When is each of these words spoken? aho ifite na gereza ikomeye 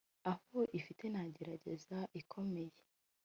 aho 0.31 0.59
ifite 0.79 1.03
na 1.13 1.23
gereza 1.35 1.97
ikomeye 2.21 2.75